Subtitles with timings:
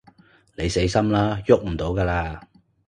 [0.55, 2.41] 你死心啦，逳唔到㗎喇